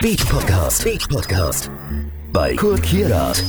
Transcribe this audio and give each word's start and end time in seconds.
Beach 0.00 0.24
Podcast. 0.26 0.84
Beach 0.84 1.08
Podcast. 1.08 1.70
Bei 2.32 2.54
Kurt 2.54 2.82
Kierat. 2.84 3.42